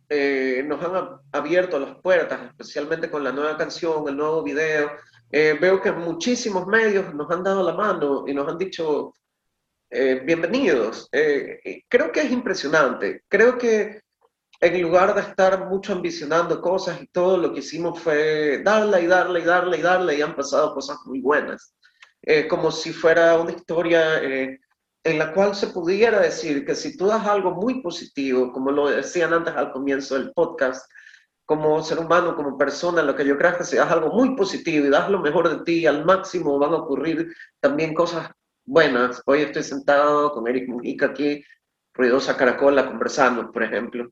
[0.10, 4.92] eh, nos han abierto las puertas, especialmente con la nueva canción, el nuevo video.
[5.32, 9.14] Eh, veo que muchísimos medios nos han dado la mano y nos han dicho
[9.94, 11.08] eh, bienvenidos.
[11.12, 13.24] Eh, creo que es impresionante.
[13.28, 14.02] Creo que
[14.60, 19.08] en lugar de estar mucho ambicionando cosas y todo lo que hicimos fue darle y
[19.08, 21.76] darle y darle y darle y han pasado cosas muy buenas.
[22.50, 27.28] como si fuera una historia en la cual se pudiera decir que si tú das
[27.28, 30.90] algo muy positivo, como lo decían antes al comienzo del podcast,
[31.46, 34.36] como ser humano, como persona, lo que yo creo es que si das algo muy
[34.36, 38.32] positivo y das lo mejor de ti al máximo, van a ocurrir también cosas
[38.66, 39.22] buenas.
[39.26, 41.44] Hoy estoy sentado con Eric Mujica aquí,
[41.94, 44.12] ruidosa caracola, conversando, por ejemplo.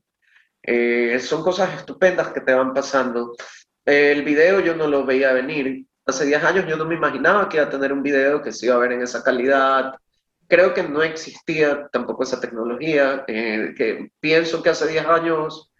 [0.62, 3.34] Eh, son cosas estupendas que te van pasando.
[3.84, 5.86] el video yo no lo veía venir.
[6.06, 8.66] Hace 10 años yo no me imaginaba que iba a tener un video que se
[8.66, 9.94] iba a ver en esa calidad.
[10.48, 15.72] Creo que no existía tampoco esa tecnología, eh, que pienso que hace 10 años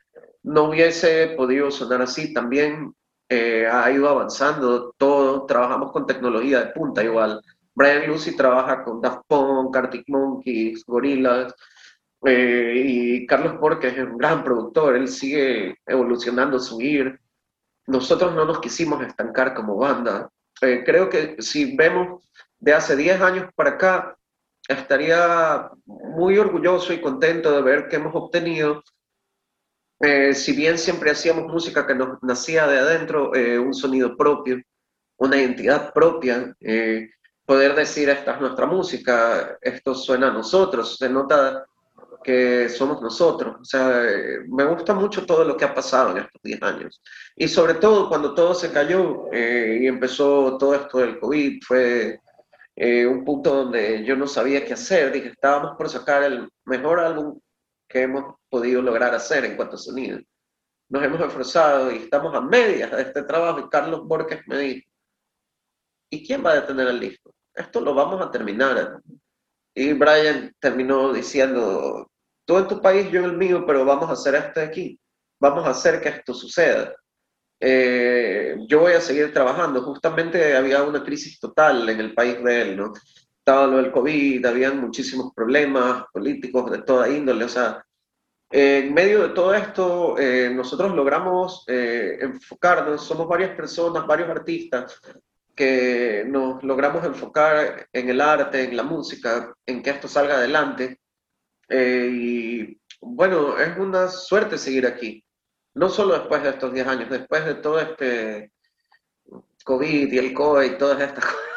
[0.43, 2.33] no hubiese podido sonar así.
[2.35, 2.95] También
[3.29, 7.41] eh, ha ido avanzando todo, trabajamos con tecnología de punta igual.
[7.75, 11.55] Brian Lucy trabaja con Daft Punk, Arctic Monkeys, Gorillaz,
[12.25, 17.19] eh, y Carlos Porque es un gran productor, él sigue evolucionando su ir.
[17.87, 20.31] Nosotros no nos quisimos estancar como banda.
[20.61, 22.29] Eh, creo que si vemos
[22.61, 24.17] de hace 10 años para acá,
[24.69, 28.83] estaría muy orgulloso y contento de ver que hemos obtenido
[29.99, 34.61] eh, si bien siempre hacíamos música que nos nacía de adentro, un sonido propio,
[35.17, 36.57] una identidad propia,
[37.53, 41.67] poder decir esta es nuestra música, esto suena a nosotros, se nota
[42.25, 43.57] que somos nosotros.
[43.61, 47.03] O sea, eh, me gusta mucho todo lo que ha pasado en estos 10 años.
[47.37, 52.19] Y sobre todo cuando todo se cayó eh, y empezó todo esto del COVID, fue
[52.75, 55.13] un punto donde yo no sabía qué hacer.
[55.13, 57.39] Dije, estábamos por sacar el mejor álbum
[57.87, 60.21] que hemos podido lograr hacer en cuanto a sonido.
[60.89, 64.89] Nos hemos esforzado y estamos a medias de este trabajo y Carlos Borges me dijo,
[66.09, 67.35] ¿y quién va a detener el disco?
[67.55, 69.01] Esto lo vamos a terminar.
[69.75, 72.11] Y Brian terminó diciendo,
[72.45, 74.99] tú en tu país, yo en el mío, pero vamos a hacer esto aquí.
[75.41, 76.95] Vamos a hacer que esto suceda.
[77.59, 79.83] Eh, yo voy a seguir trabajando.
[79.83, 82.93] Justamente había una crisis total en el país de él, ¿no?
[83.39, 87.45] Estaba lo del COVID, habían muchísimos problemas políticos de toda índole.
[87.45, 87.85] O sea,
[88.51, 95.01] en medio de todo esto, eh, nosotros logramos eh, enfocarnos, somos varias personas, varios artistas,
[95.55, 101.01] que nos logramos enfocar en el arte, en la música, en que esto salga adelante.
[101.69, 105.25] Eh, y bueno, es una suerte seguir aquí.
[105.75, 108.53] No solo después de estos 10 años, después de todo este
[109.65, 111.53] COVID y el COE y todas estas cosas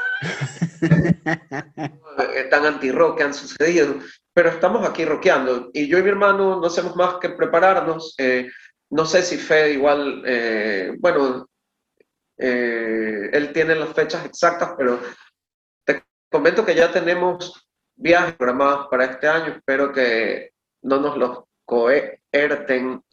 [2.49, 3.95] tan anti-rock que han sucedido,
[4.34, 5.69] pero estamos aquí rockeando.
[5.73, 8.15] Y yo y mi hermano no hacemos más que prepararnos.
[8.17, 8.49] Eh,
[8.89, 11.47] no sé si Fede igual, eh, bueno,
[12.38, 15.00] eh, él tiene las fechas exactas, pero
[15.84, 19.54] te comento que ya tenemos viajes programados para este año.
[19.54, 23.04] Espero que no nos los coerten,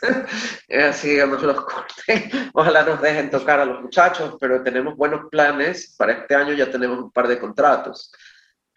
[0.88, 2.30] así nos los corten.
[2.54, 5.94] Ojalá nos dejen tocar a los muchachos, pero tenemos buenos planes.
[5.96, 8.12] Para este año ya tenemos un par de contratos.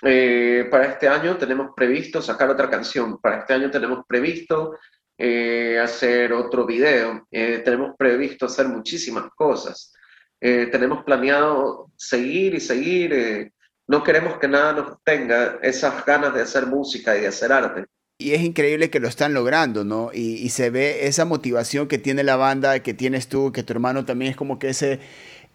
[0.05, 3.19] Eh, para este año tenemos previsto sacar otra canción.
[3.21, 4.77] Para este año tenemos previsto
[5.17, 9.93] eh, hacer otro video, eh, tenemos previsto hacer muchísimas cosas,
[10.41, 13.51] eh, tenemos planeado seguir y seguir,
[13.87, 17.85] no queremos que nada nos tenga esas ganas de hacer música y de hacer arte.
[18.17, 20.11] Y es increíble que lo están logrando, ¿no?
[20.13, 24.05] Y se ve esa motivación que tiene la banda, que tienes tú, que tu hermano
[24.05, 24.99] también es como que ese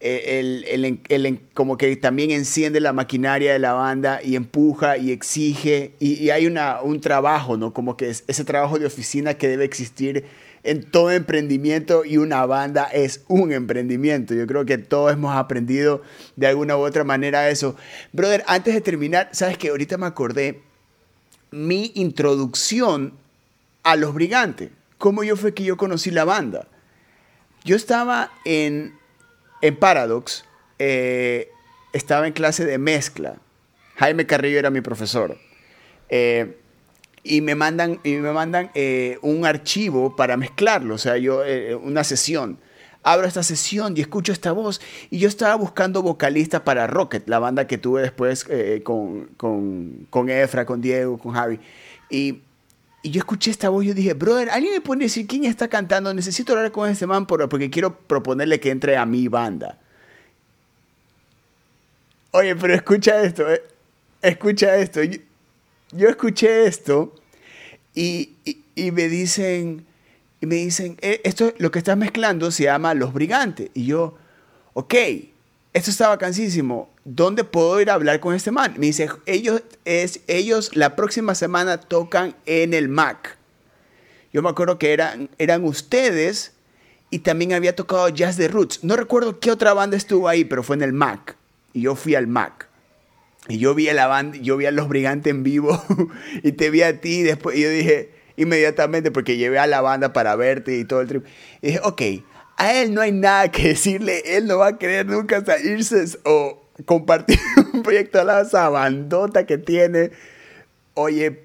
[0.01, 5.11] eh, el, el, como que también enciende la maquinaria de la banda y empuja y
[5.11, 7.73] exige y, hay una, un trabajo, ¿no?
[7.73, 10.25] Como que es ese trabajo de oficina que debe existir
[10.63, 14.35] en todo emprendimiento y una banda es un emprendimiento.
[14.35, 16.03] Yo creo que todos hemos aprendido
[16.37, 17.75] de alguna u otra manera eso.
[18.13, 20.61] Brother, antes de terminar, sabes que ahorita me acordé
[21.51, 23.15] mi introducción
[23.83, 24.71] a Los Brigantes.
[24.99, 26.69] ¿Cómo yo fue que yo conocí la banda?
[27.65, 28.98] Yo estaba en
[29.61, 30.45] en Paradox
[30.79, 31.51] eh,
[31.93, 33.37] estaba en clase de mezcla.
[33.97, 35.37] Jaime Carrillo era mi profesor.
[36.09, 36.57] Eh,
[37.25, 41.43] y me mandan, y me mandan eh, un archivo para mezclarlo, o sea, yo,
[41.83, 42.59] una sesión.
[43.03, 44.81] Abro esta sesión y escucho esta voz.
[45.11, 48.47] Y yo estaba buscando vocalista para Rocket, la banda que tuve después
[48.85, 51.61] con, con, con, Efra, con Diego, con Javi.
[52.11, 52.43] Y,
[53.03, 55.69] y, yo escuché esta voz y yo dije, brother, ¿alguien me puede decir quién está
[55.69, 56.13] cantando?
[56.13, 59.79] Necesito hablar con este man porque quiero proponerle que entre a mi banda.
[62.31, 63.63] Oye, pero escucha esto, eh.
[64.23, 65.01] escucha esto.
[65.03, 67.15] Yo, escuché esto
[67.95, 68.35] y,
[68.75, 69.87] y, me dicen,
[70.41, 73.71] y me dicen, eh, esto lo que estás mezclando se llama Los Brigantes.
[73.75, 74.17] Y yo,
[74.75, 74.95] ok,
[75.73, 76.91] esto está vacancísimo.
[77.05, 78.75] ¿Dónde puedo ir a hablar con este man?
[78.79, 83.37] Me dice, ellos, es, ellos la próxima semana tocan en el Mac.
[84.33, 86.53] Yo me acuerdo que eran, eran ustedes
[87.11, 88.85] y también había tocado Jazz de Roots.
[88.85, 91.37] No recuerdo qué otra banda estuvo ahí, pero fue en el Mac.
[91.73, 92.69] Y yo fui al Mac.
[93.49, 95.83] Y yo vi a la banda, yo vi a Los Brigantes en vivo
[96.43, 100.13] y te vi a ti y después yo dije inmediatamente porque llevé a la banda
[100.13, 101.25] para verte y todo el trip.
[101.63, 102.03] Y dije, ok,
[102.59, 106.61] a él no hay nada que decirle, él no va a querer nunca salirse o
[106.85, 107.39] compartir
[107.73, 110.11] un proyecto a la esa bandota que tiene.
[110.95, 111.45] Oye,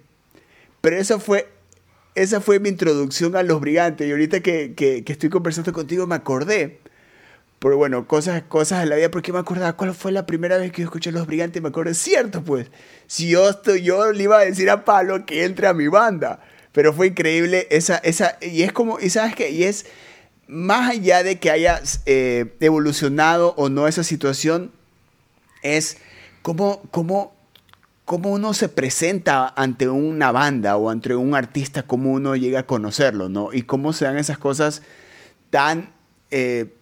[0.81, 1.47] pero eso fue,
[2.15, 6.15] esa fue mi introducción a Los Brigantes y ahorita que, que, estoy conversando contigo me
[6.15, 6.79] acordé.
[7.59, 10.71] Pero bueno, cosas, cosas de la vida, porque me acordaba cuál fue la primera vez
[10.71, 11.61] que yo escuché Los Brigantes.
[11.61, 12.71] Me acordé, cierto, pues.
[13.05, 16.41] Si yo, estoy, yo le iba a decir a Palo que entre a mi banda.
[16.73, 19.85] Pero fue increíble esa, esa, y es como, y sabes qué, y es,
[20.47, 24.71] más allá de que haya eh, evolucionado o no esa situación,
[25.61, 25.97] es
[26.41, 27.33] cómo, cómo,
[28.05, 33.29] uno se presenta ante una banda o ante un artista, cómo uno llega a conocerlo,
[33.29, 33.53] ¿no?
[33.53, 34.81] Y cómo se dan esas cosas
[35.49, 35.91] tan,
[36.29, 36.73] eh,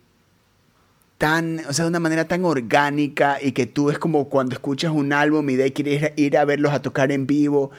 [1.17, 4.91] tan, o sea, de una manera tan orgánica y que tú es como cuando escuchas
[4.91, 7.71] un álbum y de quieres ir a verlos a tocar en vivo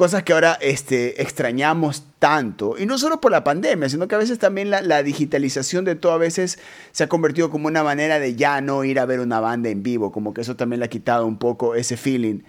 [0.00, 2.78] cosas que ahora este, extrañamos tanto.
[2.78, 5.94] Y no solo por la pandemia, sino que a veces también la, la, digitalización de
[5.94, 6.58] todo a veces
[6.90, 9.82] se ha convertido como una manera de ya no ir a ver una banda en
[9.82, 12.40] vivo, como que eso también le ha quitado un poco ese feeling.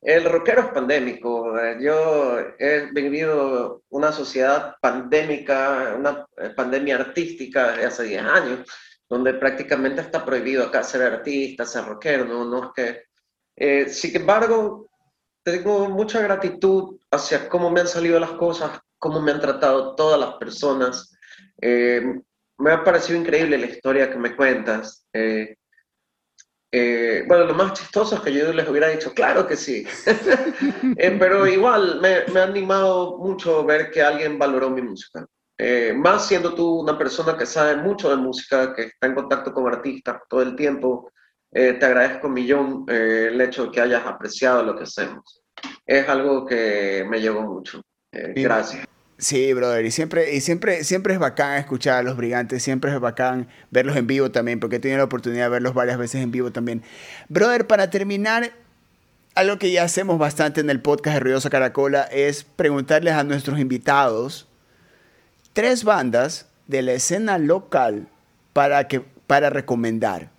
[0.00, 1.52] El rockero es pandémico.
[1.78, 8.60] Yo he vivido una sociedad pandémica, una eh, pandemia artística de hace 10 años,
[9.06, 13.02] donde prácticamente está prohibido acá ser artista, ser rockero, no, no es que...
[13.54, 14.88] Eh, sin embargo,
[15.46, 20.18] tengo mucha gratitud hacia cómo me han salido las cosas, cómo me han tratado todas
[20.18, 21.16] las personas.
[21.62, 22.20] Eh,
[22.58, 25.06] me ha parecido increíble la historia que me cuentas.
[25.12, 25.54] Eh,
[26.72, 29.86] eh, bueno, lo más chistoso es que yo les hubiera dicho, claro que sí,
[30.96, 35.24] pero igual me, me, ha animado mucho ver que alguien valoró mi música.
[35.94, 39.72] más siendo tú una persona que sabe mucho de música, que está en contacto con
[39.72, 41.12] artistas todo el tiempo,
[41.58, 45.42] eh, te agradezco un millón eh, el hecho de que hayas apreciado lo que hacemos.
[45.86, 47.80] Es algo que me llegó mucho.
[48.12, 48.86] Eh, gracias.
[49.16, 53.00] Sí, brother, y siempre, y siempre, siempre es bacán escuchar a los brigantes, siempre es
[53.00, 56.30] bacán verlos en vivo también, porque he tenido la oportunidad de verlos varias veces en
[56.30, 56.82] vivo también.
[57.30, 58.52] Brother, para terminar,
[59.34, 63.58] algo que ya hacemos bastante en el podcast de Ruidosa Caracola es preguntarles a nuestros
[63.58, 64.46] invitados
[65.54, 68.08] tres bandas de la escena local
[68.52, 70.36] para, que, para recomendar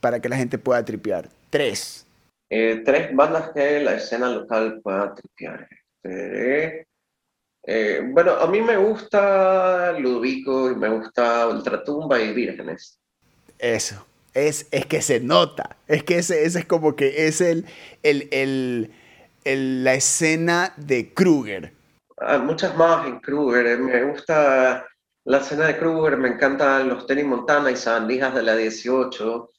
[0.00, 1.28] para que la gente pueda tripear?
[1.50, 2.06] Tres.
[2.50, 5.68] Eh, tres bandas que la escena local pueda tripear.
[6.02, 6.86] Este,
[7.66, 12.98] eh, bueno, a mí me gusta Ludovico y me gusta Ultratumba y Vírgenes.
[13.58, 14.06] Eso.
[14.34, 15.76] Es, es que se nota.
[15.86, 17.66] Es que ese, ese es como que es el,
[18.02, 18.92] el, el,
[19.44, 21.72] el la escena de Kruger.
[22.18, 23.66] Hay muchas más en Kruger.
[23.66, 24.86] Eh, me gusta
[25.24, 29.50] la escena de Kruger, me encantan los Tenny Montana y Sandijas de la 18.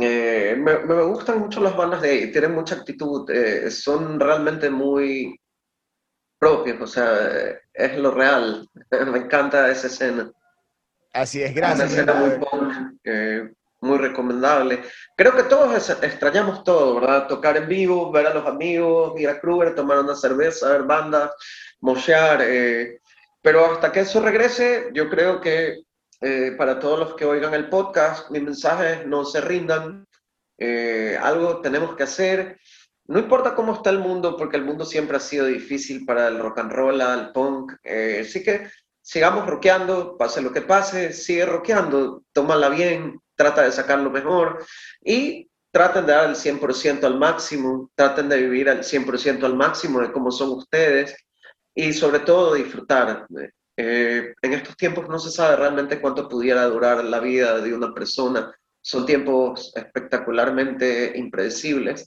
[0.00, 4.68] Eh, me, me, gustan mucho las bandas de ahí, tienen mucha actitud, eh, son realmente
[4.68, 5.38] muy
[6.38, 8.68] propios, o sea, es lo real.
[9.06, 10.30] me encanta esa escena.
[11.12, 11.78] Así es, gracias.
[11.78, 14.82] Una escena muy punk, eh, muy recomendable.
[15.16, 17.28] Creo que todos extrañamos todo, ¿verdad?
[17.28, 21.30] Tocar en vivo, ver a los amigos, ir a Kruger, tomar una cerveza, ver bandas,
[21.80, 22.42] mochear.
[23.40, 25.84] pero hasta que eso regrese, yo creo que
[26.26, 30.06] eh, para todos los que oigan el podcast, mi mensaje es no se rindan,
[30.56, 32.58] eh, algo tenemos que hacer.
[33.06, 36.38] No importa cómo está el mundo, porque el mundo siempre ha sido difícil para el
[36.38, 37.72] rock and roll, el punk.
[37.82, 38.70] Eh, así que
[39.02, 44.64] sigamos rockeando, pase lo que pase, sigue rockeando, tómala bien, trata de sacar lo mejor
[45.04, 50.00] y traten de dar el 100% al máximo, traten de vivir al 100% al máximo
[50.00, 51.14] de cómo son ustedes
[51.74, 53.26] y sobre todo disfrutar.
[53.76, 57.92] Eh, en estos tiempos no se sabe realmente cuánto pudiera durar la vida de una
[57.92, 58.52] persona.
[58.80, 62.06] Son tiempos espectacularmente impredecibles.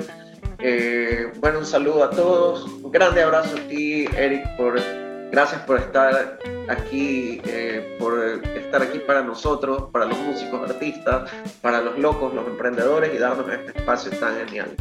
[0.59, 2.65] Eh, bueno, un saludo a todos.
[2.65, 4.79] Un grande abrazo a ti, Eric, por
[5.31, 11.81] Gracias por estar aquí, eh, por estar aquí para nosotros, para los músicos, artistas, para
[11.81, 14.75] los locos, los emprendedores y darnos este espacio tan genial.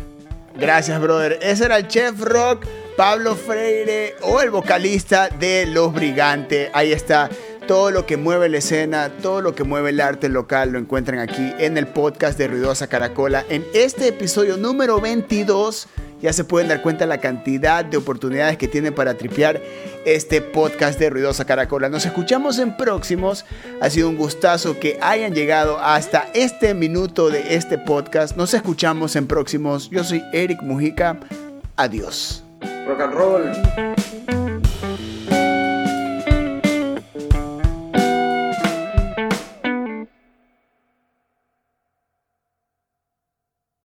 [0.56, 1.38] Gracias, brother.
[1.42, 2.66] Ese era el chef rock
[2.98, 6.70] Pablo Freire o el vocalista de Los Brigantes.
[6.74, 7.30] Ahí está.
[7.70, 11.20] Todo lo que mueve la escena, todo lo que mueve el arte local lo encuentran
[11.20, 15.88] aquí en el podcast de Ruidosa Caracola en este episodio número 22
[16.20, 19.62] ya se pueden dar cuenta la cantidad de oportunidades que tienen para tripear
[20.04, 21.90] este podcast de Ruidosa Caracola.
[21.90, 23.46] Nos escuchamos en próximos.
[23.82, 28.36] Ha sido un gustazo que hayan llegado hasta este minuto de este podcast.
[28.36, 29.92] Nos escuchamos en próximos.
[29.92, 31.20] Yo soy Eric Mujica.
[31.76, 32.44] Adiós.
[32.88, 34.39] Rock and roll.